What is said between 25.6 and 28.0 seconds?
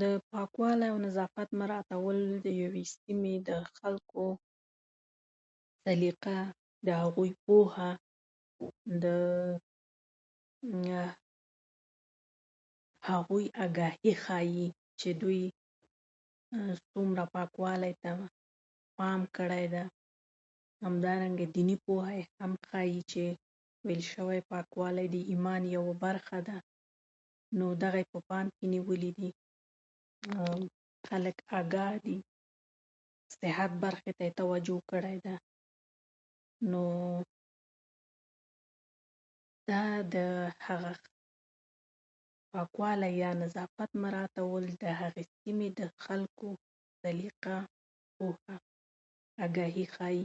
یوه برخه ده. نو دغه